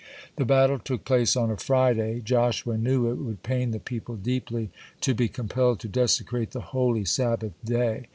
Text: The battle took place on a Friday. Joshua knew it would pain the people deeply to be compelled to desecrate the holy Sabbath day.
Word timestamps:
The 0.37 0.45
battle 0.45 0.79
took 0.79 1.05
place 1.05 1.35
on 1.35 1.51
a 1.51 1.57
Friday. 1.57 2.21
Joshua 2.21 2.75
knew 2.75 3.07
it 3.11 3.17
would 3.17 3.43
pain 3.43 3.69
the 3.69 3.77
people 3.79 4.15
deeply 4.15 4.71
to 5.01 5.13
be 5.13 5.27
compelled 5.27 5.79
to 5.81 5.87
desecrate 5.87 6.53
the 6.53 6.61
holy 6.73 7.05
Sabbath 7.05 7.53
day. 7.63 8.07